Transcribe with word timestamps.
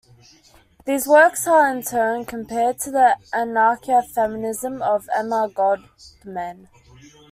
These 0.85 1.05
works 1.07 1.45
are, 1.45 1.69
in 1.71 1.83
turn, 1.83 2.25
compared 2.25 2.79
to 2.79 2.89
the 2.89 3.17
anarcha-feminism 3.35 4.81
of 4.81 5.07
Emma 5.15 5.47
Goldman. 5.53 6.69